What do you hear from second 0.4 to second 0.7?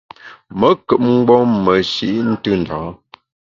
Me